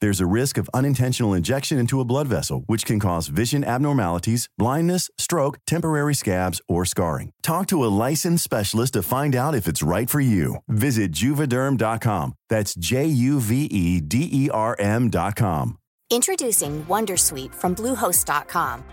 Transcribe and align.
There's 0.00 0.20
a 0.20 0.26
risk 0.26 0.58
of 0.58 0.70
unintentional 0.72 1.34
injection 1.34 1.76
into 1.78 2.00
a 2.00 2.04
blood 2.04 2.28
vessel, 2.28 2.62
which 2.66 2.86
can 2.86 3.00
cause 3.00 3.26
vision 3.26 3.64
abnormalities, 3.64 4.48
blindness, 4.56 5.10
stroke, 5.18 5.58
temporary 5.66 6.14
scabs, 6.14 6.60
or 6.68 6.84
scarring. 6.84 7.32
Talk 7.42 7.66
to 7.68 7.84
a 7.84 7.90
licensed 8.06 8.44
specialist 8.44 8.92
to 8.92 9.02
find 9.02 9.34
out 9.34 9.56
if 9.56 9.66
it's 9.66 9.82
right 9.82 10.08
for 10.08 10.20
you. 10.20 10.56
Visit 10.68 11.10
juvederm.com. 11.10 12.34
That's 12.48 12.74
J 12.76 13.06
U 13.06 13.40
V 13.40 13.64
E 13.64 14.00
D 14.00 14.28
E 14.30 14.50
R 14.50 14.76
M.com. 14.78 15.78
Introducing 16.10 16.84
Wondersuite 16.84 17.54
from 17.54 17.74
Bluehost.com. 17.74 18.84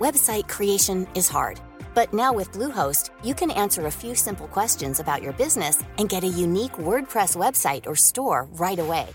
Website 0.00 0.48
creation 0.48 1.06
is 1.14 1.28
hard, 1.28 1.60
but 1.94 2.12
now 2.12 2.32
with 2.32 2.50
Bluehost, 2.52 3.10
you 3.22 3.34
can 3.34 3.50
answer 3.52 3.86
a 3.86 3.90
few 3.92 4.14
simple 4.14 4.48
questions 4.48 4.98
about 4.98 5.22
your 5.22 5.34
business 5.34 5.84
and 5.98 6.08
get 6.08 6.24
a 6.24 6.28
unique 6.28 6.72
WordPress 6.72 7.36
website 7.36 7.86
or 7.86 7.94
store 7.94 8.48
right 8.52 8.78
away. 8.78 9.06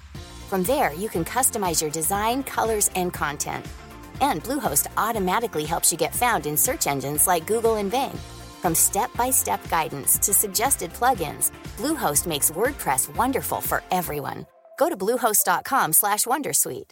From 0.50 0.64
there, 0.64 0.94
you 0.94 1.10
can 1.10 1.24
customize 1.24 1.80
your 1.80 1.92
design, 1.92 2.42
colors, 2.42 2.90
and 2.96 3.14
content. 3.14 3.64
And 4.20 4.44
Bluehost 4.44 4.88
automatically 4.98 5.64
helps 5.64 5.92
you 5.92 5.98
get 5.98 6.16
found 6.16 6.48
in 6.48 6.58
search 6.58 6.88
engines 6.88 7.28
like 7.28 7.46
Google 7.46 7.76
and 7.76 7.92
Bing. 7.92 8.18
From 8.60 8.74
step-by-step 8.74 9.70
guidance 9.70 10.18
to 10.18 10.34
suggested 10.34 10.92
plugins, 10.94 11.52
Bluehost 11.78 12.26
makes 12.26 12.50
WordPress 12.50 13.16
wonderful 13.16 13.62
for 13.62 13.84
everyone. 13.92 14.48
Go 14.80 14.90
to 14.90 14.98
bluehost.com/wondersuite. 14.98 16.92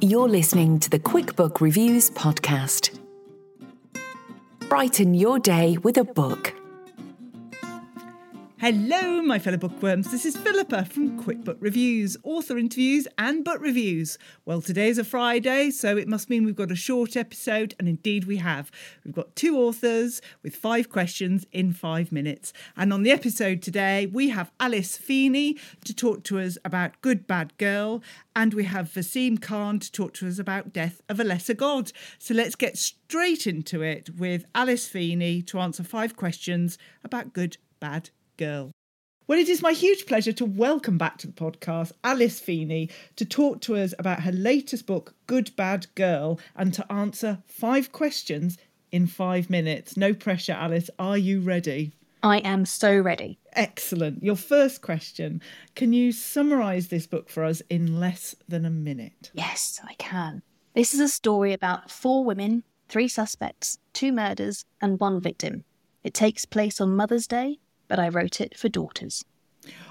You're 0.00 0.28
listening 0.28 0.80
to 0.80 0.90
the 0.90 0.98
QuickBook 0.98 1.60
Reviews 1.60 2.10
podcast. 2.10 2.98
Brighten 4.68 5.14
your 5.14 5.38
day 5.38 5.78
with 5.84 5.98
a 5.98 6.04
book. 6.04 6.52
Hello, 8.64 9.20
my 9.20 9.38
fellow 9.38 9.58
bookworms. 9.58 10.10
This 10.10 10.24
is 10.24 10.38
Philippa 10.38 10.86
from 10.86 11.20
QuickBook 11.22 11.58
Reviews, 11.60 12.16
author 12.22 12.56
interviews 12.56 13.06
and 13.18 13.44
book 13.44 13.60
reviews. 13.60 14.16
Well, 14.46 14.62
today's 14.62 14.96
a 14.96 15.04
Friday, 15.04 15.70
so 15.70 15.98
it 15.98 16.08
must 16.08 16.30
mean 16.30 16.46
we've 16.46 16.56
got 16.56 16.70
a 16.70 16.74
short 16.74 17.14
episode, 17.14 17.74
and 17.78 17.90
indeed 17.90 18.24
we 18.24 18.38
have. 18.38 18.70
We've 19.04 19.14
got 19.14 19.36
two 19.36 19.58
authors 19.58 20.22
with 20.42 20.56
five 20.56 20.88
questions 20.88 21.44
in 21.52 21.74
five 21.74 22.10
minutes. 22.10 22.54
And 22.74 22.90
on 22.90 23.02
the 23.02 23.10
episode 23.10 23.60
today, 23.60 24.06
we 24.06 24.30
have 24.30 24.50
Alice 24.58 24.96
Feeney 24.96 25.58
to 25.84 25.92
talk 25.92 26.24
to 26.24 26.40
us 26.40 26.56
about 26.64 26.98
Good 27.02 27.26
Bad 27.26 27.54
Girl, 27.58 28.02
and 28.34 28.54
we 28.54 28.64
have 28.64 28.88
Vaseem 28.88 29.42
Khan 29.42 29.78
to 29.78 29.92
talk 29.92 30.14
to 30.14 30.26
us 30.26 30.38
about 30.38 30.72
Death 30.72 31.02
of 31.10 31.20
a 31.20 31.24
Lesser 31.24 31.52
God. 31.52 31.92
So 32.18 32.32
let's 32.32 32.54
get 32.54 32.78
straight 32.78 33.46
into 33.46 33.82
it 33.82 34.08
with 34.18 34.46
Alice 34.54 34.88
Feeney 34.88 35.42
to 35.42 35.58
answer 35.58 35.82
five 35.82 36.16
questions 36.16 36.78
about 37.04 37.34
Good 37.34 37.58
Bad 37.78 38.08
girl. 38.36 38.70
Well, 39.26 39.38
it 39.38 39.48
is 39.48 39.62
my 39.62 39.72
huge 39.72 40.04
pleasure 40.04 40.34
to 40.34 40.44
welcome 40.44 40.98
back 40.98 41.16
to 41.18 41.26
the 41.26 41.32
podcast 41.32 41.92
Alice 42.04 42.40
Feeney 42.40 42.90
to 43.16 43.24
talk 43.24 43.62
to 43.62 43.76
us 43.76 43.94
about 43.98 44.20
her 44.22 44.32
latest 44.32 44.86
book, 44.86 45.14
Good 45.26 45.56
Bad 45.56 45.86
Girl, 45.94 46.38
and 46.54 46.74
to 46.74 46.92
answer 46.92 47.38
five 47.46 47.90
questions 47.90 48.58
in 48.92 49.06
five 49.06 49.48
minutes. 49.48 49.96
No 49.96 50.12
pressure, 50.12 50.52
Alice. 50.52 50.90
Are 50.98 51.16
you 51.16 51.40
ready? 51.40 51.92
I 52.22 52.38
am 52.38 52.66
so 52.66 52.98
ready. 52.98 53.38
Excellent. 53.54 54.22
Your 54.22 54.36
first 54.36 54.82
question 54.82 55.40
Can 55.74 55.94
you 55.94 56.12
summarise 56.12 56.88
this 56.88 57.06
book 57.06 57.30
for 57.30 57.44
us 57.44 57.62
in 57.70 57.98
less 57.98 58.34
than 58.46 58.66
a 58.66 58.70
minute? 58.70 59.30
Yes, 59.32 59.80
I 59.84 59.94
can. 59.94 60.42
This 60.74 60.92
is 60.92 61.00
a 61.00 61.08
story 61.08 61.54
about 61.54 61.90
four 61.90 62.24
women, 62.24 62.62
three 62.90 63.08
suspects, 63.08 63.78
two 63.94 64.12
murders, 64.12 64.66
and 64.82 65.00
one 65.00 65.20
victim. 65.20 65.64
It 66.02 66.12
takes 66.12 66.44
place 66.44 66.78
on 66.78 66.94
Mother's 66.94 67.26
Day 67.26 67.58
but 67.88 67.98
I 67.98 68.08
wrote 68.08 68.40
it 68.40 68.56
for 68.56 68.68
daughters. 68.68 69.24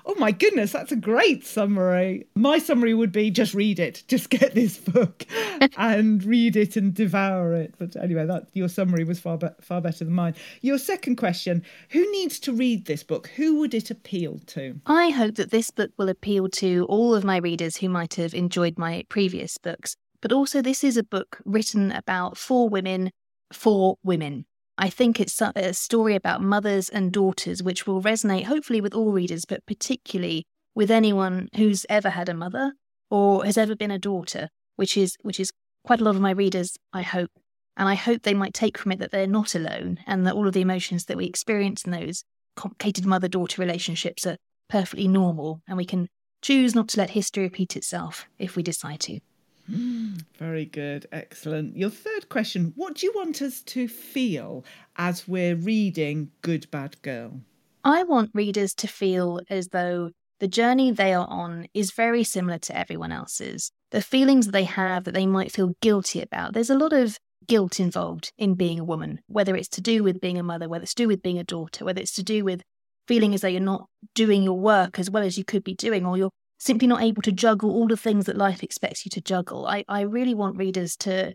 Oh 0.06 0.16
my 0.16 0.32
goodness, 0.32 0.72
that's 0.74 0.92
a 0.92 0.98
great 0.98 1.46
summary. 1.46 2.28
My 2.36 2.58
summary 2.58 2.94
would 2.94 3.12
be 3.12 3.32
just 3.32 3.54
read 3.54 3.80
it, 3.80 4.04
just 4.08 4.30
get 4.30 4.54
this 4.54 4.78
book 4.78 5.26
and 5.78 6.24
read 6.24 6.56
it 6.56 6.76
and 6.76 6.94
devour 6.94 7.54
it. 7.54 7.74
But 7.78 7.96
anyway, 7.96 8.26
that 8.26 8.48
your 8.54 8.68
summary 8.68 9.06
was 9.06 9.20
far 9.20 9.38
be- 9.38 9.48
far 9.62 9.82
better 9.82 10.04
than 10.04 10.14
mine. 10.14 10.36
Your 10.62 10.78
second 10.78 11.16
question: 11.16 11.64
Who 11.90 12.12
needs 12.12 12.40
to 12.42 12.54
read 12.54 12.86
this 12.86 13.04
book? 13.04 13.28
Who 13.36 13.60
would 13.60 13.74
it 13.74 13.90
appeal 13.90 14.40
to? 14.48 14.80
I 14.86 15.10
hope 15.10 15.36
that 15.36 15.52
this 15.52 15.72
book 15.72 15.92
will 15.98 16.10
appeal 16.10 16.50
to 16.50 16.86
all 16.90 17.16
of 17.16 17.24
my 17.24 17.38
readers 17.38 17.78
who 17.78 17.90
might 17.90 18.16
have 18.16 18.34
enjoyed 18.34 18.78
my 18.78 19.06
previous 19.08 19.58
books. 19.58 19.96
But 20.22 20.34
also, 20.34 20.62
this 20.62 20.84
is 20.84 20.98
a 20.98 21.04
book 21.04 21.40
written 21.46 21.92
about 21.92 22.38
four 22.38 22.68
women 22.68 23.12
for 23.54 23.98
women. 24.04 24.46
I 24.78 24.90
think 24.90 25.20
it's 25.20 25.40
a 25.42 25.74
story 25.74 26.16
about 26.16 26.42
mothers 26.42 26.90
and 26.90 27.12
daughters, 27.12 27.62
which 27.62 27.86
will 27.86 28.02
resonate 28.02 28.46
hopefully 28.46 28.82
with 28.82 28.94
all 28.94 29.12
readers, 29.12 29.46
but 29.46 29.66
particularly 29.66 30.46
with 30.74 30.90
anyone 30.90 31.50
who's 31.56 31.86
ever 31.90 32.10
had 32.10 32.30
a 32.30 32.34
mother 32.34 32.74
or 33.10 33.46
has 33.46 33.58
ever 33.58 33.76
been 33.76 33.92
a 33.92 34.00
daughter, 34.00 34.50
which 34.76 34.98
is 34.98 35.16
which 35.22 35.40
is 35.40 35.52
quite 35.86 36.02
a 36.02 36.04
lot 36.04 36.16
of 36.16 36.22
my 36.22 36.32
readers, 36.32 36.76
I 36.92 37.04
hope. 37.04 37.30
And 37.78 37.88
I 37.88 37.96
hope 37.96 38.22
they 38.24 38.34
might 38.34 38.54
take 38.54 38.78
from 38.78 38.92
it 38.92 39.00
that 39.00 39.12
they're 39.12 39.28
not 39.28 39.56
alone 39.56 40.00
and 40.08 40.26
that 40.26 40.36
all 40.36 40.48
of 40.48 40.54
the 40.54 40.62
emotions 40.62 41.06
that 41.06 41.18
we 41.18 41.26
experience 41.26 41.84
in 41.84 41.92
those 41.92 42.24
complicated 42.56 43.06
mother 43.06 43.28
daughter 43.28 43.62
relationships 43.62 44.26
are 44.26 44.38
perfectly 44.70 45.08
normal 45.08 45.62
and 45.68 45.78
we 45.78 45.86
can 45.86 46.08
choose 46.42 46.76
not 46.76 46.88
to 46.90 47.00
let 47.00 47.12
history 47.12 47.44
repeat 47.44 47.76
itself 47.76 48.28
if 48.38 48.56
we 48.56 48.64
decide 48.64 49.00
to. 49.02 49.20
Very 50.38 50.66
good. 50.66 51.08
Excellent. 51.12 51.78
Your 51.78 51.90
third 51.90 52.30
question 52.30 52.74
What 52.76 52.96
do 52.96 53.06
you 53.06 53.14
want 53.16 53.42
us 53.42 53.62
to 53.62 53.88
feel 53.88 54.66
as 54.98 55.28
we're 55.28 55.56
reading 55.56 56.32
Good 56.42 56.70
Bad 56.72 57.02
Girl? 57.02 57.42
I 57.84 58.04
want 58.04 58.32
readers 58.34 58.74
to 58.76 58.88
feel 58.88 59.42
as 59.50 59.70
though 59.70 60.12
the 60.40 60.48
journey 60.48 60.92
they 60.92 61.14
are 61.14 61.28
on 61.28 61.68
is 61.74 61.92
very 61.92 62.24
similar 62.24 62.58
to 62.60 62.78
everyone 62.78 63.12
else's. 63.12 63.72
The 63.92 64.02
feelings 64.02 64.48
they 64.48 64.64
have 64.64 65.04
that 65.06 65.14
they 65.14 65.26
might 65.26 65.52
feel 65.52 65.74
guilty 65.82 66.22
about. 66.22 66.54
There's 66.54 66.70
a 66.70 66.78
lot 66.78 66.94
of 66.94 67.18
guilt 67.48 67.80
involved 67.80 68.32
in 68.38 68.56
being 68.56 68.80
a 68.80 68.84
woman, 68.84 69.20
whether 69.28 69.56
it's 69.56 69.70
to 69.70 69.82
do 69.82 70.04
with 70.04 70.22
being 70.22 70.38
a 70.38 70.44
mother, 70.44 70.68
whether 70.68 70.84
it's 70.84 70.94
to 70.96 71.04
do 71.04 71.08
with 71.08 71.22
being 71.22 71.40
a 71.40 71.44
daughter, 71.44 71.86
whether 71.86 72.02
it's 72.02 72.16
to 72.16 72.24
do 72.24 72.44
with 72.44 72.62
feeling 73.08 73.34
as 73.34 73.42
though 73.42 73.48
you're 73.48 73.62
not 73.62 73.88
doing 74.16 74.44
your 74.44 74.60
work 74.60 74.98
as 74.98 75.10
well 75.10 75.24
as 75.24 75.38
you 75.38 75.44
could 75.44 75.64
be 75.64 75.76
doing, 75.76 76.06
or 76.06 76.18
you're 76.18 76.32
simply 76.64 76.88
not 76.88 77.04
able 77.04 77.22
to 77.22 77.32
juggle 77.32 77.72
all 77.72 77.88
the 77.88 77.98
things 77.98 78.26
that 78.26 78.38
life 78.38 78.64
expects 78.64 79.06
you 79.06 79.10
to 79.10 79.22
juggle. 79.22 79.68
I, 79.68 79.84
I 79.90 80.02
really 80.02 80.34
want 80.34 80.58
readers 80.58 80.96
to 80.98 81.34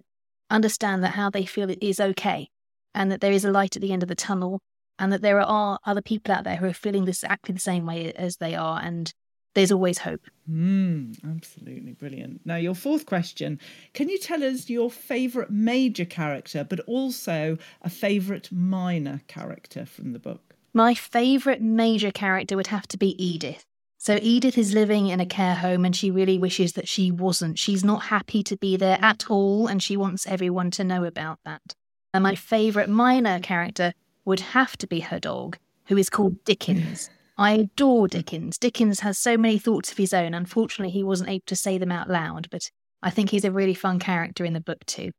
understand 0.51 1.05
that 1.05 1.15
how 1.15 1.29
they 1.29 1.45
feel 1.45 1.69
it 1.69 1.83
is 1.83 2.01
okay 2.01 2.49
and 2.95 3.13
that 3.13 3.21
there 3.21 3.33
is 3.33 3.45
a 3.45 3.51
light 3.51 3.77
at 3.77 3.83
the 3.83 3.93
end 3.93 4.03
of 4.03 4.09
the 4.09 4.15
tunnel 4.15 4.61
and 4.99 5.13
that 5.13 5.21
there 5.21 5.41
are 5.41 5.79
other 5.85 6.01
people 6.01 6.35
out 6.35 6.45
there 6.45 6.57
who 6.57 6.67
are 6.67 6.73
feeling 6.73 7.05
this 7.05 7.23
exactly 7.23 7.53
the 7.53 7.61
same 7.61 7.85
way 7.85 8.13
as 8.15 8.39
they 8.39 8.55
are 8.55 8.81
and 8.83 9.13
there's 9.55 9.73
always 9.73 9.99
hope. 9.99 10.21
Mm, 10.51 11.19
absolutely 11.25 11.93
brilliant. 11.93 12.41
Now, 12.45 12.57
your 12.57 12.75
fourth 12.75 13.05
question 13.07 13.61
Can 13.93 14.09
you 14.09 14.19
tell 14.19 14.43
us 14.43 14.71
your 14.71 14.91
favourite 14.91 15.51
major 15.51 16.05
character, 16.05 16.65
but 16.65 16.81
also 16.81 17.59
a 17.83 17.91
favourite 17.91 18.51
minor 18.53 19.21
character 19.27 19.85
from 19.85 20.13
the 20.13 20.19
book? 20.19 20.55
My 20.73 20.95
favourite 20.95 21.61
major 21.61 22.13
character 22.13 22.57
would 22.57 22.69
have 22.69 22.87
to 22.89 22.97
be 22.97 23.23
Edith. 23.23 23.65
So 24.01 24.19
Edith 24.23 24.57
is 24.57 24.75
living 24.75 25.09
in 25.09 25.21
a 25.21 25.27
care 25.27 25.57
home 25.57 25.85
and 25.85 25.95
she 25.95 26.11
really 26.11 26.39
wishes 26.39 26.75
that 26.75 26.89
she 26.89 27.11
wasn't. 27.11 27.59
She's 27.59 27.83
not 27.85 28.05
happy 28.05 28.45
to 28.45 28.57
be 28.57 28.77
there 28.77 28.99
at 29.03 29.29
all 29.29 29.67
and 29.67 29.83
she 29.83 29.97
wants 29.97 30.27
everyone 30.27 30.71
to 30.73 30.85
know 30.85 31.05
about 31.05 31.41
that. 31.45 31.75
And 32.15 32.23
my 32.23 32.37
favourite 32.37 32.89
minor 32.89 33.41
character 33.41 33.93
would 34.25 34.41
have 34.41 34.77
to 34.79 34.87
be 34.87 35.01
her 35.01 35.19
dog, 35.19 35.59
who 35.87 35.97
is 35.97 36.09
called 36.09 36.45
Dickens. 36.45 37.11
I 37.37 37.53
adore 37.53 38.09
Dickens. 38.09 38.57
Dickens 38.57 39.01
has 39.01 39.19
so 39.19 39.37
many 39.37 39.59
thoughts 39.59 39.91
of 39.91 39.99
his 39.99 40.15
own. 40.15 40.33
Unfortunately, 40.33 40.93
he 40.93 41.05
wasn't 41.05 41.31
able 41.31 41.45
to 41.47 41.57
say 41.57 41.77
them 41.77 41.93
out 41.93 42.09
loud, 42.09 42.49
but 42.51 42.71
I 43.03 43.11
think 43.11 43.31
he's 43.31 43.45
a 43.45 43.53
really 43.53 43.75
fun 43.75 43.99
character 43.99 44.45
in 44.45 44.53
the 44.53 44.61
book 44.61 44.85
too. 44.87 45.11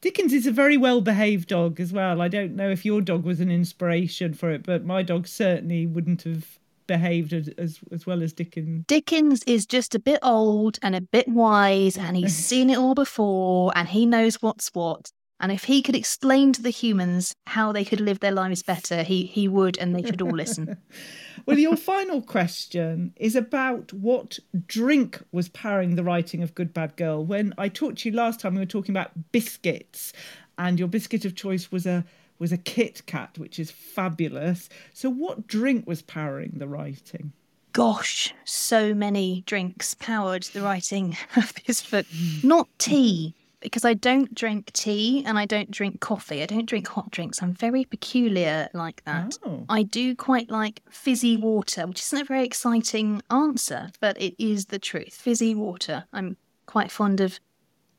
Dickens 0.00 0.32
is 0.32 0.46
a 0.46 0.52
very 0.52 0.76
well 0.76 1.00
behaved 1.00 1.48
dog 1.48 1.80
as 1.80 1.92
well. 1.92 2.20
I 2.20 2.28
don't 2.28 2.56
know 2.56 2.70
if 2.70 2.84
your 2.84 3.00
dog 3.00 3.24
was 3.24 3.40
an 3.40 3.50
inspiration 3.50 4.34
for 4.34 4.50
it, 4.50 4.62
but 4.64 4.84
my 4.84 5.02
dog 5.02 5.26
certainly 5.26 5.86
wouldn't 5.86 6.22
have 6.22 6.58
behaved 6.86 7.32
as, 7.32 7.48
as, 7.58 7.80
as 7.92 8.06
well 8.06 8.22
as 8.22 8.32
Dickens. 8.32 8.84
Dickens 8.86 9.42
is 9.44 9.66
just 9.66 9.94
a 9.94 9.98
bit 9.98 10.18
old 10.22 10.78
and 10.82 10.94
a 10.94 11.00
bit 11.00 11.28
wise, 11.28 11.96
and 11.96 12.16
he's 12.16 12.34
seen 12.46 12.70
it 12.70 12.78
all 12.78 12.94
before, 12.94 13.72
and 13.74 13.88
he 13.88 14.06
knows 14.06 14.36
what's 14.42 14.68
what. 14.74 15.10
And 15.38 15.52
if 15.52 15.64
he 15.64 15.82
could 15.82 15.94
explain 15.94 16.52
to 16.54 16.62
the 16.62 16.70
humans 16.70 17.34
how 17.46 17.70
they 17.70 17.84
could 17.84 18.00
live 18.00 18.20
their 18.20 18.32
lives 18.32 18.62
better, 18.62 19.02
he, 19.02 19.26
he 19.26 19.48
would, 19.48 19.76
and 19.76 19.94
they 19.94 20.02
should 20.02 20.22
all 20.22 20.30
listen. 20.30 20.78
well, 21.46 21.58
your 21.58 21.76
final 21.76 22.22
question 22.22 23.12
is 23.16 23.36
about 23.36 23.92
what 23.92 24.38
drink 24.66 25.22
was 25.32 25.50
powering 25.50 25.94
the 25.94 26.04
writing 26.04 26.42
of 26.42 26.54
Good 26.54 26.72
Bad 26.72 26.96
Girl. 26.96 27.22
When 27.22 27.52
I 27.58 27.68
talked 27.68 27.98
to 27.98 28.08
you 28.08 28.16
last 28.16 28.40
time, 28.40 28.54
we 28.54 28.60
were 28.60 28.66
talking 28.66 28.94
about 28.94 29.10
biscuits, 29.32 30.14
and 30.56 30.78
your 30.78 30.88
biscuit 30.88 31.26
of 31.26 31.34
choice 31.34 31.70
was 31.70 31.84
a 31.84 32.06
was 32.38 32.52
a 32.52 32.58
Kit 32.58 33.02
Kat, 33.06 33.38
which 33.38 33.58
is 33.58 33.70
fabulous. 33.70 34.68
So, 34.92 35.10
what 35.10 35.46
drink 35.46 35.86
was 35.86 36.02
powering 36.02 36.52
the 36.56 36.68
writing? 36.68 37.32
Gosh, 37.72 38.32
so 38.44 38.94
many 38.94 39.42
drinks 39.46 39.94
powered 39.94 40.44
the 40.44 40.62
writing 40.62 41.16
of 41.36 41.52
this 41.66 41.88
book. 41.88 42.06
Not 42.42 42.68
tea, 42.78 43.34
because 43.60 43.84
I 43.84 43.94
don't 43.94 44.34
drink 44.34 44.72
tea 44.72 45.24
and 45.26 45.38
I 45.38 45.44
don't 45.44 45.70
drink 45.70 46.00
coffee. 46.00 46.42
I 46.42 46.46
don't 46.46 46.66
drink 46.66 46.88
hot 46.88 47.10
drinks. 47.10 47.42
I'm 47.42 47.52
very 47.52 47.84
peculiar 47.84 48.68
like 48.72 49.04
that. 49.04 49.36
Oh. 49.44 49.64
I 49.68 49.82
do 49.82 50.14
quite 50.14 50.50
like 50.50 50.82
fizzy 50.90 51.36
water, 51.36 51.86
which 51.86 52.00
isn't 52.00 52.20
a 52.20 52.24
very 52.24 52.44
exciting 52.44 53.22
answer, 53.30 53.90
but 54.00 54.20
it 54.20 54.34
is 54.38 54.66
the 54.66 54.78
truth. 54.78 55.14
Fizzy 55.14 55.54
water. 55.54 56.04
I'm 56.12 56.36
quite 56.66 56.90
fond 56.90 57.20
of, 57.20 57.40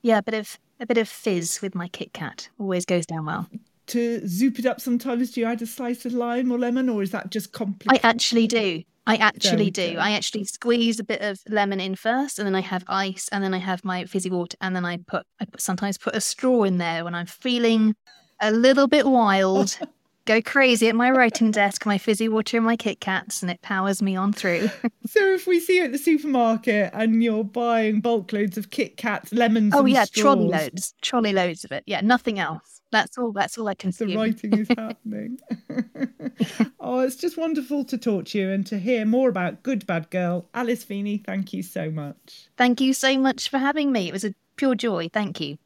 yeah, 0.02 0.20
a 0.20 0.24
bit 0.24 0.36
of 0.36 0.58
a 0.80 0.86
bit 0.86 0.98
of 1.00 1.10
fizz 1.10 1.62
with 1.62 1.74
my 1.74 1.88
Kit 1.88 2.14
Kat. 2.14 2.50
Always 2.60 2.86
goes 2.86 3.06
down 3.06 3.26
well 3.26 3.48
to 3.88 4.26
zoop 4.28 4.60
it 4.60 4.66
up 4.66 4.80
sometimes 4.80 5.32
do 5.32 5.42
you 5.42 5.46
add 5.46 5.62
a 5.62 5.66
slice 5.66 6.06
of 6.06 6.14
lime 6.14 6.52
or 6.52 6.60
lemon 6.60 6.90
or 6.90 7.02
is 7.02 7.12
that 7.12 7.30
just 7.30 7.54
complete 7.54 7.92
i 7.92 8.08
actually 8.08 8.48
do 8.48 8.84
i 9.06 9.16
actually 9.16 9.72
do 9.72 9.94
go. 9.94 10.00
i 10.00 10.12
actually 10.12 10.44
squeeze 10.44 11.00
a 11.00 11.04
bit 11.04 11.22
of 11.22 11.40
lemon 11.50 11.80
in 11.80 11.96
first 11.96 12.40
and 12.40 12.46
then 12.46 12.56
i 12.56 12.62
have 12.62 12.84
ice 12.88 13.28
and 13.32 13.44
then 13.44 13.54
i 13.54 13.58
have 13.58 13.84
my 13.84 14.06
fizzy 14.06 14.30
water 14.30 14.58
and 14.62 14.76
then 14.76 14.86
i 14.86 14.98
put 15.08 15.26
i 15.40 15.46
put, 15.46 15.62
sometimes 15.62 15.98
put 15.98 16.16
a 16.16 16.22
straw 16.22 16.64
in 16.64 16.78
there 16.78 17.04
when 17.04 17.16
i'm 17.16 17.26
feeling 17.26 17.96
a 18.42 18.52
little 18.52 18.88
bit 18.88 19.06
wild 19.06 19.80
go 20.28 20.42
crazy 20.42 20.90
at 20.90 20.96
my 20.96 21.10
writing 21.10 21.50
desk, 21.50 21.86
my 21.86 21.98
fizzy 21.98 22.30
water 22.30 22.58
and 22.58 22.66
my 22.66 22.76
Kit 22.76 23.00
Kats, 23.00 23.42
and 23.42 23.50
it 23.50 23.62
powers 23.62 24.02
me 24.02 24.16
on 24.16 24.34
through. 24.34 24.70
so 25.08 25.20
if 25.34 25.48
we 25.48 25.60
see 25.60 25.78
you 25.78 25.86
at 25.86 25.92
the 25.92 25.98
supermarket 25.98 26.92
and 26.94 27.24
you're 27.24 27.46
buying 27.46 28.02
bulk 28.02 28.32
loads 28.34 28.58
of 28.58 28.70
Kit 28.70 28.98
Kats, 28.98 29.34
lemons, 29.34 29.74
oh 29.76 29.86
yeah, 29.86 30.04
straws, 30.04 30.22
trolley 30.22 30.48
loads, 30.48 30.94
trolley 31.02 31.34
loads 31.34 31.64
of 31.64 31.72
it. 31.72 31.84
Yeah, 31.88 32.02
nothing 32.02 32.38
else. 32.38 32.77
That's 32.92 33.18
all. 33.18 33.32
That's 33.32 33.58
all 33.58 33.68
I 33.68 33.74
can. 33.74 33.92
Say. 33.92 34.06
The 34.06 34.16
writing 34.16 34.58
is 34.58 34.68
happening. 34.78 35.40
oh, 36.80 37.00
it's 37.02 37.16
just 37.16 37.38
wonderful 37.38 37.84
to 37.86 37.98
talk 37.98 38.26
to 38.28 38.40
you 38.40 38.50
and 38.50 38.66
to 38.68 38.80
hear 38.80 39.06
more 39.06 39.30
about 39.30 39.64
Good 39.64 39.86
Bad 39.86 40.10
Girl. 40.10 40.48
Alice 40.54 40.84
Feeney, 40.84 41.18
thank 41.18 41.54
you 41.54 41.64
so 41.64 41.92
much. 41.92 42.48
Thank 42.58 42.80
you 42.80 42.94
so 42.94 43.18
much 43.18 43.50
for 43.50 43.58
having 43.58 43.92
me. 43.92 44.08
It 44.08 44.14
was 44.14 44.24
a 44.24 44.34
pure 44.56 44.76
joy. 44.76 45.10
Thank 45.12 45.42
you. 45.42 45.58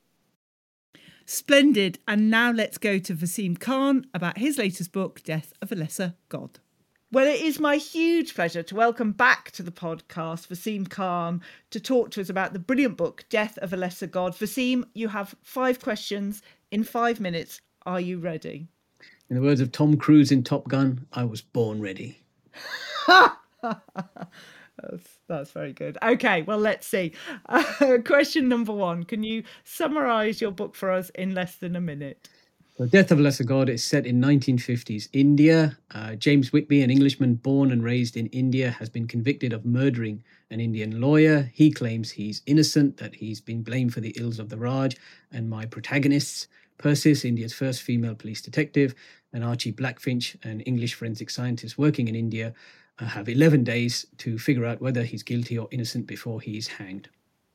Splendid. 1.25 1.99
And 2.07 2.29
now 2.29 2.51
let's 2.51 2.77
go 2.77 2.97
to 2.97 3.13
Vaseem 3.13 3.59
Khan 3.59 4.05
about 4.13 4.37
his 4.37 4.57
latest 4.57 4.91
book, 4.91 5.21
Death 5.23 5.53
of 5.61 5.71
a 5.71 5.75
Lesser 5.75 6.15
God. 6.29 6.59
Well, 7.13 7.27
it 7.27 7.41
is 7.41 7.59
my 7.59 7.75
huge 7.75 8.35
pleasure 8.35 8.63
to 8.63 8.75
welcome 8.75 9.11
back 9.11 9.51
to 9.51 9.63
the 9.63 9.71
podcast 9.71 10.47
Vaseem 10.47 10.89
Khan 10.89 11.41
to 11.69 11.79
talk 11.79 12.09
to 12.11 12.21
us 12.21 12.29
about 12.29 12.53
the 12.53 12.59
brilliant 12.59 12.95
book, 12.95 13.25
Death 13.29 13.57
of 13.57 13.73
a 13.73 13.77
Lesser 13.77 14.07
God. 14.07 14.33
Vaseem, 14.33 14.85
you 14.93 15.09
have 15.09 15.35
five 15.43 15.81
questions 15.81 16.41
in 16.71 16.83
five 16.83 17.19
minutes. 17.19 17.61
Are 17.85 17.99
you 17.99 18.19
ready? 18.19 18.67
In 19.29 19.35
the 19.35 19.41
words 19.41 19.61
of 19.61 19.71
Tom 19.71 19.97
Cruise 19.97 20.31
in 20.31 20.43
Top 20.43 20.67
Gun, 20.67 21.05
I 21.13 21.23
was 21.23 21.41
born 21.41 21.81
ready. 21.81 22.19
That's, 24.81 25.19
that's 25.27 25.51
very 25.51 25.73
good. 25.73 25.97
Okay, 26.01 26.41
well, 26.41 26.57
let's 26.57 26.87
see. 26.87 27.13
Uh, 27.47 27.97
question 28.05 28.49
number 28.49 28.73
one 28.73 29.03
Can 29.03 29.21
you 29.21 29.43
summarize 29.63 30.41
your 30.41 30.51
book 30.51 30.75
for 30.75 30.89
us 30.89 31.11
in 31.11 31.35
less 31.35 31.55
than 31.57 31.75
a 31.75 31.81
minute? 31.81 32.29
The 32.79 32.87
Death 32.87 33.11
of 33.11 33.19
a 33.19 33.21
Lesser 33.21 33.43
God 33.43 33.69
is 33.69 33.83
set 33.83 34.07
in 34.07 34.19
1950s 34.19 35.09
India. 35.13 35.77
Uh, 35.93 36.15
James 36.15 36.51
Whitby, 36.51 36.81
an 36.81 36.89
Englishman 36.89 37.35
born 37.35 37.71
and 37.71 37.83
raised 37.83 38.17
in 38.17 38.25
India, 38.27 38.71
has 38.71 38.89
been 38.89 39.07
convicted 39.07 39.53
of 39.53 39.65
murdering 39.65 40.23
an 40.49 40.59
Indian 40.59 40.99
lawyer. 40.99 41.51
He 41.53 41.69
claims 41.69 42.09
he's 42.09 42.41
innocent, 42.47 42.97
that 42.97 43.13
he's 43.13 43.39
been 43.39 43.61
blamed 43.61 43.93
for 43.93 44.01
the 44.01 44.15
ills 44.17 44.39
of 44.39 44.49
the 44.49 44.57
Raj. 44.57 44.97
And 45.31 45.47
my 45.47 45.65
protagonists, 45.65 46.47
Persis, 46.81 47.23
India's 47.23 47.53
first 47.53 47.81
female 47.81 48.15
police 48.15 48.41
detective, 48.41 48.95
and 49.33 49.43
Archie 49.43 49.71
Blackfinch, 49.71 50.35
an 50.43 50.61
English 50.61 50.93
forensic 50.95 51.29
scientist 51.29 51.77
working 51.77 52.07
in 52.07 52.15
India, 52.15 52.53
uh, 52.99 53.05
have 53.05 53.29
11 53.29 53.63
days 53.63 54.05
to 54.17 54.37
figure 54.37 54.65
out 54.65 54.81
whether 54.81 55.03
he's 55.03 55.23
guilty 55.23 55.57
or 55.57 55.67
innocent 55.71 56.07
before 56.07 56.41
he's 56.41 56.67
hanged. 56.67 57.09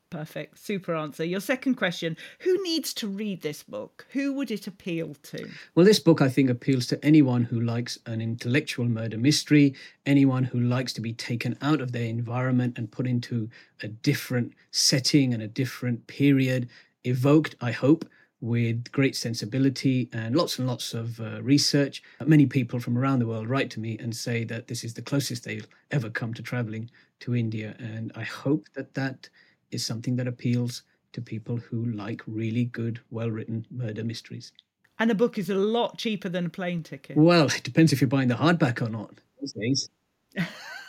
Perfect. 0.09 0.57
Super 0.57 0.95
answer. 0.95 1.25
Your 1.25 1.41
second 1.41 1.75
question 1.75 2.15
Who 2.39 2.63
needs 2.63 2.93
to 2.95 3.07
read 3.07 3.41
this 3.41 3.63
book? 3.63 4.07
Who 4.11 4.33
would 4.33 4.51
it 4.51 4.65
appeal 4.65 5.15
to? 5.23 5.49
Well, 5.75 5.85
this 5.85 5.99
book, 5.99 6.21
I 6.21 6.29
think, 6.29 6.49
appeals 6.49 6.87
to 6.87 7.05
anyone 7.05 7.43
who 7.43 7.59
likes 7.59 7.99
an 8.05 8.21
intellectual 8.21 8.85
murder 8.85 9.17
mystery, 9.17 9.75
anyone 10.05 10.45
who 10.45 10.59
likes 10.61 10.93
to 10.93 11.01
be 11.01 11.13
taken 11.13 11.57
out 11.61 11.81
of 11.81 11.91
their 11.91 12.05
environment 12.05 12.77
and 12.77 12.89
put 12.89 13.05
into 13.05 13.49
a 13.83 13.89
different 13.89 14.53
setting 14.71 15.33
and 15.33 15.43
a 15.43 15.47
different 15.47 16.07
period, 16.07 16.69
evoked, 17.03 17.55
I 17.59 17.71
hope, 17.71 18.05
with 18.41 18.91
great 18.91 19.15
sensibility 19.15 20.09
and 20.13 20.35
lots 20.35 20.59
and 20.59 20.67
lots 20.67 20.93
of 20.93 21.19
uh, 21.19 21.41
research. 21.41 22.03
Many 22.25 22.45
people 22.45 22.79
from 22.79 22.97
around 22.97 23.19
the 23.19 23.27
world 23.27 23.49
write 23.49 23.71
to 23.71 23.79
me 23.79 23.97
and 23.99 24.15
say 24.15 24.43
that 24.45 24.67
this 24.67 24.83
is 24.83 24.93
the 24.93 25.01
closest 25.01 25.43
they've 25.43 25.67
ever 25.91 26.09
come 26.09 26.33
to 26.35 26.43
traveling 26.43 26.89
to 27.21 27.35
India. 27.35 27.75
And 27.79 28.11
I 28.15 28.23
hope 28.23 28.67
that 28.75 28.93
that 28.93 29.29
is 29.71 29.85
something 29.85 30.15
that 30.17 30.27
appeals 30.27 30.83
to 31.13 31.21
people 31.21 31.57
who 31.57 31.85
like 31.85 32.21
really 32.27 32.65
good, 32.65 32.99
well 33.09 33.31
written 33.31 33.65
murder 33.71 34.03
mysteries. 34.03 34.51
And 34.99 35.11
a 35.11 35.15
book 35.15 35.37
is 35.37 35.49
a 35.49 35.55
lot 35.55 35.97
cheaper 35.97 36.29
than 36.29 36.47
a 36.47 36.49
plane 36.49 36.83
ticket. 36.83 37.17
Well, 37.17 37.47
it 37.47 37.63
depends 37.63 37.93
if 37.93 38.01
you're 38.01 38.07
buying 38.07 38.27
the 38.27 38.35
hardback 38.35 38.81
or 38.81 38.89
not 38.89 39.15
these 39.39 39.53
days. 39.53 39.89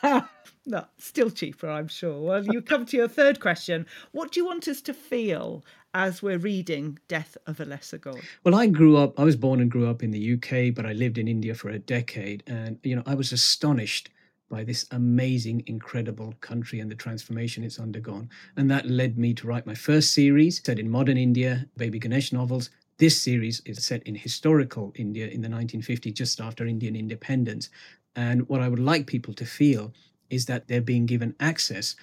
no, 0.69 0.85
still 0.99 1.31
cheaper, 1.31 1.69
I'm 1.69 1.89
sure. 1.89 2.21
Well, 2.21 2.45
you 2.45 2.61
come 2.61 2.85
to 2.87 2.97
your 2.97 3.09
third 3.09 3.41
question. 3.41 3.87
What 4.13 4.33
do 4.33 4.41
you 4.41 4.47
want 4.47 4.69
us 4.69 4.83
to 4.83 4.93
feel 4.95 5.65
as 5.95 6.23
we're 6.23 6.39
reading 6.39 6.99
Death 7.09 7.39
of 7.47 7.59
a 7.59 7.65
Lesser 7.65 7.97
God? 7.97 8.21
Well, 8.45 8.55
I 8.55 8.67
grew 8.67 8.99
up, 8.99 9.19
I 9.19 9.25
was 9.25 9.35
born 9.35 9.61
and 9.61 9.71
grew 9.71 9.89
up 9.89 10.03
in 10.03 10.11
the 10.11 10.35
UK, 10.35 10.75
but 10.75 10.85
I 10.85 10.93
lived 10.93 11.17
in 11.17 11.27
India 11.27 11.55
for 11.55 11.71
a 11.71 11.79
decade. 11.79 12.43
And, 12.47 12.79
you 12.83 12.95
know, 12.95 13.03
I 13.07 13.15
was 13.15 13.33
astonished 13.33 14.11
by 14.51 14.63
this 14.63 14.87
amazing, 14.91 15.63
incredible 15.67 16.35
country 16.43 16.81
and 16.81 16.91
the 16.91 16.95
transformation 16.95 17.65
it's 17.65 17.79
undergone. 17.79 18.29
And 18.57 18.71
that 18.71 18.87
led 18.87 19.19
me 19.19 19.33
to 19.35 19.47
write 19.47 19.67
my 19.67 19.75
first 19.75 20.13
series 20.13 20.63
set 20.63 20.79
in 20.79 20.91
modern 20.91 21.17
India, 21.17 21.67
Baby 21.79 21.99
Ganesh 21.99 22.33
novels. 22.33 22.69
This 22.99 23.21
series 23.21 23.63
is 23.65 23.85
set 23.85 24.03
in 24.03 24.15
historical 24.15 24.93
India 24.97 25.29
in 25.29 25.41
the 25.41 25.49
1950s, 25.49 26.13
just 26.13 26.41
after 26.41 26.67
Indian 26.67 26.95
independence. 26.95 27.71
And 28.17 28.49
what 28.49 28.61
I 28.61 28.69
would 28.69 28.81
like 28.81 29.07
people 29.07 29.33
to 29.35 29.47
feel 29.47 29.93
is 30.31 30.47
that 30.47 30.69
they're 30.69 30.81
being 30.81 31.07
given 31.07 31.35
access 31.41 31.97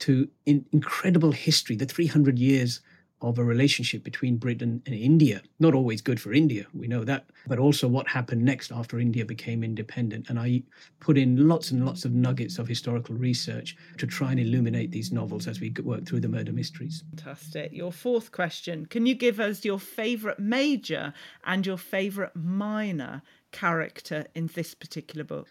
to 0.00 0.28
in 0.46 0.64
incredible 0.72 1.32
history, 1.32 1.76
the 1.76 1.86
300 1.86 2.38
years 2.38 2.80
of 3.20 3.38
a 3.38 3.44
relationship 3.44 4.04
between 4.04 4.36
Britain 4.36 4.80
and 4.86 4.94
India. 4.94 5.42
Not 5.58 5.74
always 5.74 6.00
good 6.00 6.20
for 6.20 6.32
India, 6.32 6.66
we 6.72 6.86
know 6.86 7.02
that, 7.04 7.26
but 7.46 7.58
also 7.58 7.88
what 7.88 8.06
happened 8.08 8.44
next 8.44 8.70
after 8.70 9.00
India 9.00 9.24
became 9.24 9.64
independent. 9.64 10.28
And 10.28 10.38
I 10.38 10.62
put 11.00 11.18
in 11.18 11.48
lots 11.48 11.72
and 11.72 11.84
lots 11.84 12.04
of 12.04 12.12
nuggets 12.12 12.58
of 12.58 12.68
historical 12.68 13.16
research 13.16 13.76
to 13.98 14.06
try 14.06 14.30
and 14.30 14.40
illuminate 14.40 14.92
these 14.92 15.10
novels 15.10 15.48
as 15.48 15.60
we 15.60 15.74
work 15.82 16.06
through 16.06 16.20
the 16.20 16.28
murder 16.28 16.52
mysteries. 16.52 17.02
Fantastic. 17.16 17.72
Your 17.72 17.92
fourth 17.92 18.30
question 18.30 18.86
Can 18.86 19.06
you 19.06 19.14
give 19.14 19.40
us 19.40 19.64
your 19.64 19.80
favourite 19.80 20.38
major 20.38 21.12
and 21.44 21.66
your 21.66 21.78
favourite 21.78 22.36
minor 22.36 23.22
character 23.50 24.26
in 24.34 24.48
this 24.54 24.74
particular 24.74 25.24
book? 25.24 25.48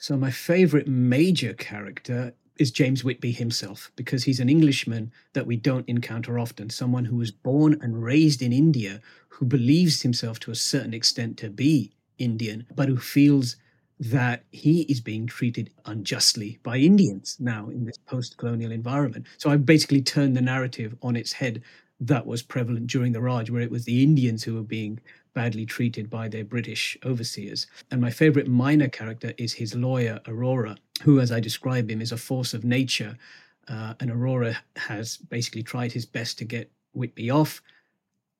So, 0.00 0.16
my 0.16 0.30
favourite 0.30 0.86
major 0.86 1.54
character 1.54 2.32
is 2.56 2.70
James 2.70 3.02
Whitby 3.02 3.32
himself, 3.32 3.90
because 3.96 4.22
he's 4.22 4.38
an 4.38 4.48
Englishman 4.48 5.10
that 5.32 5.46
we 5.46 5.56
don't 5.56 5.88
encounter 5.88 6.38
often, 6.38 6.70
someone 6.70 7.04
who 7.04 7.16
was 7.16 7.32
born 7.32 7.76
and 7.82 8.00
raised 8.00 8.40
in 8.40 8.52
India, 8.52 9.00
who 9.28 9.44
believes 9.44 10.02
himself 10.02 10.38
to 10.40 10.52
a 10.52 10.54
certain 10.54 10.94
extent 10.94 11.36
to 11.38 11.50
be 11.50 11.90
Indian, 12.16 12.64
but 12.76 12.88
who 12.88 12.96
feels 12.96 13.56
that 13.98 14.44
he 14.52 14.82
is 14.82 15.00
being 15.00 15.26
treated 15.26 15.70
unjustly 15.84 16.60
by 16.62 16.76
Indians 16.76 17.36
now 17.40 17.68
in 17.68 17.84
this 17.84 17.98
post 17.98 18.36
colonial 18.36 18.70
environment. 18.70 19.26
So 19.36 19.50
I 19.50 19.56
basically 19.56 20.02
turned 20.02 20.36
the 20.36 20.40
narrative 20.40 20.94
on 21.02 21.16
its 21.16 21.32
head 21.32 21.60
that 22.00 22.24
was 22.24 22.42
prevalent 22.42 22.86
during 22.86 23.10
the 23.10 23.20
Raj, 23.20 23.50
where 23.50 23.62
it 23.62 23.72
was 23.72 23.84
the 23.84 24.04
Indians 24.04 24.44
who 24.44 24.54
were 24.54 24.62
being 24.62 25.00
badly 25.34 25.66
treated 25.66 26.10
by 26.10 26.28
their 26.28 26.44
British 26.44 26.96
overseers. 27.04 27.66
And 27.90 28.00
my 28.00 28.10
favorite 28.10 28.48
minor 28.48 28.88
character 28.88 29.32
is 29.38 29.52
his 29.52 29.74
lawyer, 29.74 30.20
Aurora, 30.26 30.76
who, 31.02 31.20
as 31.20 31.30
I 31.30 31.40
describe 31.40 31.90
him, 31.90 32.00
is 32.00 32.12
a 32.12 32.16
force 32.16 32.54
of 32.54 32.64
nature. 32.64 33.16
Uh, 33.68 33.94
and 34.00 34.10
Aurora 34.10 34.56
has 34.76 35.16
basically 35.16 35.62
tried 35.62 35.92
his 35.92 36.06
best 36.06 36.38
to 36.38 36.44
get 36.44 36.70
Whitby 36.94 37.30
off, 37.30 37.62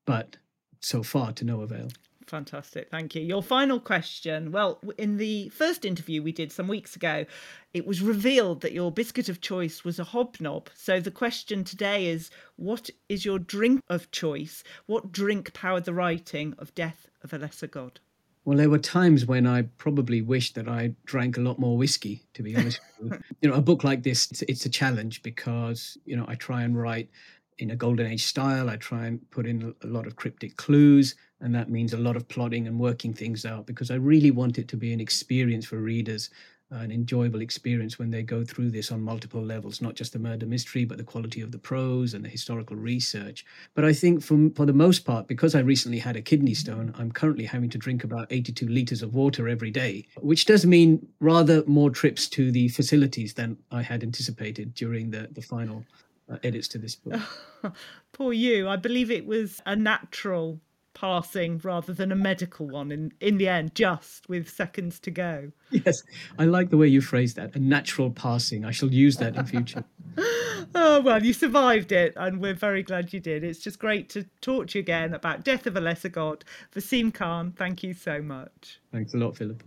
but 0.06 0.36
so 0.80 1.02
far 1.02 1.32
to 1.32 1.44
no 1.44 1.60
avail. 1.60 1.88
Fantastic. 2.28 2.90
Thank 2.90 3.14
you. 3.14 3.22
Your 3.22 3.42
final 3.42 3.80
question. 3.80 4.52
Well, 4.52 4.80
in 4.96 5.16
the 5.16 5.48
first 5.48 5.84
interview 5.84 6.22
we 6.22 6.32
did 6.32 6.52
some 6.52 6.68
weeks 6.68 6.94
ago, 6.94 7.24
it 7.72 7.86
was 7.86 8.02
revealed 8.02 8.60
that 8.60 8.72
your 8.72 8.92
biscuit 8.92 9.28
of 9.28 9.40
choice 9.40 9.84
was 9.84 9.98
a 9.98 10.04
hobnob. 10.04 10.68
So 10.74 11.00
the 11.00 11.10
question 11.10 11.64
today 11.64 12.06
is 12.06 12.30
what 12.56 12.90
is 13.08 13.24
your 13.24 13.38
drink 13.38 13.82
of 13.88 14.10
choice? 14.10 14.62
What 14.86 15.10
drink 15.10 15.54
powered 15.54 15.84
the 15.84 15.94
writing 15.94 16.54
of 16.58 16.74
Death 16.74 17.08
of 17.22 17.32
a 17.32 17.38
Lesser 17.38 17.66
God? 17.66 18.00
Well, 18.44 18.56
there 18.56 18.70
were 18.70 18.78
times 18.78 19.26
when 19.26 19.46
I 19.46 19.62
probably 19.76 20.22
wished 20.22 20.54
that 20.54 20.68
I 20.68 20.94
drank 21.04 21.36
a 21.36 21.40
lot 21.42 21.58
more 21.58 21.76
whiskey, 21.76 22.22
to 22.32 22.42
be 22.42 22.56
honest. 22.56 22.80
you. 23.02 23.12
you 23.42 23.50
know, 23.50 23.56
a 23.56 23.60
book 23.60 23.84
like 23.84 24.02
this, 24.02 24.30
it's, 24.30 24.42
it's 24.42 24.64
a 24.64 24.70
challenge 24.70 25.22
because, 25.22 25.98
you 26.06 26.16
know, 26.16 26.24
I 26.28 26.34
try 26.34 26.62
and 26.62 26.80
write 26.80 27.10
in 27.58 27.70
a 27.70 27.76
golden 27.76 28.06
age 28.06 28.24
style. 28.24 28.70
I 28.70 28.76
try 28.76 29.06
and 29.06 29.30
put 29.30 29.46
in 29.46 29.74
a 29.82 29.86
lot 29.86 30.06
of 30.06 30.16
cryptic 30.16 30.56
clues, 30.56 31.14
and 31.40 31.54
that 31.54 31.70
means 31.70 31.92
a 31.92 31.98
lot 31.98 32.16
of 32.16 32.28
plotting 32.28 32.66
and 32.66 32.78
working 32.78 33.12
things 33.12 33.44
out 33.44 33.66
because 33.66 33.90
I 33.90 33.94
really 33.94 34.30
want 34.30 34.58
it 34.58 34.68
to 34.68 34.76
be 34.76 34.92
an 34.92 35.00
experience 35.00 35.66
for 35.66 35.76
readers, 35.76 36.30
an 36.70 36.90
enjoyable 36.90 37.40
experience 37.40 37.98
when 37.98 38.10
they 38.10 38.22
go 38.22 38.44
through 38.44 38.70
this 38.70 38.92
on 38.92 39.00
multiple 39.00 39.42
levels, 39.42 39.80
not 39.80 39.94
just 39.94 40.12
the 40.12 40.18
murder 40.18 40.44
mystery, 40.44 40.84
but 40.84 40.98
the 40.98 41.04
quality 41.04 41.40
of 41.40 41.50
the 41.50 41.58
prose 41.58 42.12
and 42.12 42.24
the 42.24 42.28
historical 42.28 42.76
research. 42.76 43.46
But 43.74 43.84
I 43.84 43.92
think 43.92 44.22
for, 44.22 44.50
for 44.54 44.66
the 44.66 44.72
most 44.72 45.00
part, 45.00 45.28
because 45.28 45.54
I 45.54 45.60
recently 45.60 45.98
had 45.98 46.16
a 46.16 46.20
kidney 46.20 46.54
stone, 46.54 46.92
I'm 46.98 47.12
currently 47.12 47.44
having 47.44 47.70
to 47.70 47.78
drink 47.78 48.04
about 48.04 48.26
82 48.30 48.68
liters 48.68 49.02
of 49.02 49.14
water 49.14 49.48
every 49.48 49.70
day, 49.70 50.06
which 50.20 50.44
does 50.44 50.66
mean 50.66 51.06
rather 51.20 51.64
more 51.66 51.90
trips 51.90 52.28
to 52.30 52.52
the 52.52 52.68
facilities 52.68 53.34
than 53.34 53.56
I 53.70 53.82
had 53.82 54.02
anticipated 54.02 54.74
during 54.74 55.10
the, 55.10 55.28
the 55.32 55.42
final 55.42 55.84
uh, 56.30 56.36
edits 56.42 56.68
to 56.68 56.78
this 56.78 56.96
book. 56.96 57.20
Poor 58.12 58.32
you. 58.32 58.68
I 58.68 58.76
believe 58.76 59.10
it 59.10 59.26
was 59.26 59.62
a 59.64 59.74
natural 59.74 60.60
passing 60.98 61.58
rather 61.62 61.92
than 61.92 62.10
a 62.10 62.16
medical 62.16 62.66
one 62.66 62.90
in, 62.90 63.12
in 63.20 63.38
the 63.38 63.48
end, 63.48 63.74
just 63.74 64.28
with 64.28 64.48
seconds 64.48 64.98
to 65.00 65.10
go. 65.10 65.52
Yes, 65.70 66.02
I 66.38 66.44
like 66.44 66.70
the 66.70 66.76
way 66.76 66.88
you 66.88 67.00
phrased 67.00 67.36
that. 67.36 67.54
A 67.54 67.58
natural 67.58 68.10
passing. 68.10 68.64
I 68.64 68.70
shall 68.70 68.92
use 68.92 69.16
that 69.18 69.36
in 69.36 69.46
future. 69.46 69.84
oh, 70.74 71.00
well, 71.00 71.22
you 71.22 71.32
survived 71.32 71.92
it, 71.92 72.14
and 72.16 72.40
we're 72.40 72.54
very 72.54 72.82
glad 72.82 73.12
you 73.12 73.20
did. 73.20 73.44
It's 73.44 73.60
just 73.60 73.78
great 73.78 74.08
to 74.10 74.24
talk 74.40 74.68
to 74.68 74.78
you 74.78 74.80
again 74.80 75.14
about 75.14 75.44
Death 75.44 75.66
of 75.66 75.76
a 75.76 75.80
Lesser 75.80 76.08
God. 76.08 76.44
Vaseem 76.74 77.12
Khan, 77.12 77.52
thank 77.52 77.82
you 77.82 77.94
so 77.94 78.20
much. 78.20 78.80
Thanks 78.92 79.14
a 79.14 79.18
lot, 79.18 79.36
Philip. 79.36 79.62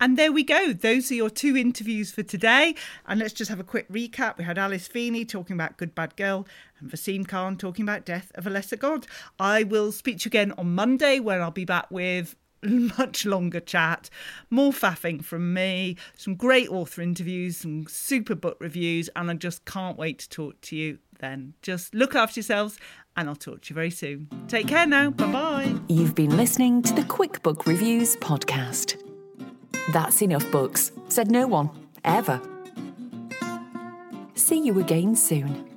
And 0.00 0.18
there 0.18 0.32
we 0.32 0.42
go. 0.42 0.72
Those 0.72 1.10
are 1.10 1.14
your 1.14 1.30
two 1.30 1.56
interviews 1.56 2.10
for 2.10 2.22
today. 2.22 2.74
And 3.06 3.20
let's 3.20 3.32
just 3.32 3.48
have 3.48 3.60
a 3.60 3.64
quick 3.64 3.88
recap. 3.88 4.38
We 4.38 4.44
had 4.44 4.58
Alice 4.58 4.88
Feeney 4.88 5.24
talking 5.24 5.54
about 5.54 5.76
Good 5.76 5.94
Bad 5.94 6.16
Girl 6.16 6.46
and 6.78 6.90
Vaseem 6.90 7.26
Khan 7.26 7.56
talking 7.56 7.84
about 7.84 8.04
Death 8.04 8.32
of 8.34 8.46
a 8.46 8.50
Lesser 8.50 8.76
God. 8.76 9.06
I 9.38 9.62
will 9.62 9.92
speak 9.92 10.18
to 10.20 10.24
you 10.26 10.30
again 10.30 10.52
on 10.58 10.74
Monday 10.74 11.20
when 11.20 11.40
I'll 11.40 11.50
be 11.50 11.64
back 11.64 11.90
with 11.90 12.36
much 12.98 13.26
longer 13.26 13.60
chat, 13.60 14.10
more 14.50 14.72
faffing 14.72 15.24
from 15.24 15.52
me, 15.52 15.96
some 16.16 16.34
great 16.34 16.68
author 16.70 17.02
interviews, 17.02 17.58
some 17.58 17.86
super 17.88 18.34
book 18.34 18.56
reviews, 18.60 19.08
and 19.14 19.30
I 19.30 19.34
just 19.34 19.64
can't 19.64 19.98
wait 19.98 20.18
to 20.20 20.28
talk 20.28 20.60
to 20.62 20.76
you 20.76 20.98
then. 21.20 21.54
Just 21.62 21.94
look 21.94 22.14
after 22.14 22.40
yourselves 22.40 22.78
and 23.16 23.28
I'll 23.28 23.36
talk 23.36 23.62
to 23.62 23.70
you 23.70 23.74
very 23.74 23.90
soon. 23.90 24.28
Take 24.48 24.68
care 24.68 24.86
now. 24.86 25.10
Bye 25.10 25.32
bye. 25.32 25.74
You've 25.88 26.14
been 26.14 26.36
listening 26.36 26.82
to 26.82 26.94
the 26.94 27.04
Quick 27.04 27.42
Book 27.42 27.66
Reviews 27.66 28.16
podcast. 28.16 29.03
That's 29.90 30.22
enough 30.22 30.50
books, 30.50 30.92
said 31.08 31.30
no 31.30 31.46
one, 31.46 31.70
ever. 32.04 32.40
See 34.34 34.58
you 34.58 34.78
again 34.78 35.16
soon. 35.16 35.74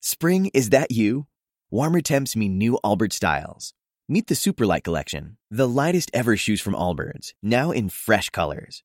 Spring, 0.00 0.50
is 0.54 0.70
that 0.70 0.92
you? 0.92 1.26
Warmer 1.70 2.00
temps 2.00 2.36
mean 2.36 2.58
new 2.58 2.78
Allbirds 2.84 3.14
styles. 3.14 3.72
Meet 4.08 4.28
the 4.28 4.34
Superlight 4.34 4.84
Collection, 4.84 5.36
the 5.50 5.66
lightest 5.66 6.12
ever 6.14 6.36
shoes 6.36 6.60
from 6.60 6.74
Allbirds, 6.74 7.32
now 7.42 7.72
in 7.72 7.88
fresh 7.88 8.30
colors. 8.30 8.84